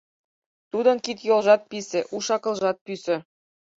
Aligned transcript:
Тудын 0.71 0.97
кид-йолжат 1.05 1.61
писе, 1.69 1.99
уш-акылжат 2.15 2.77
пӱсӧ... 2.85 3.15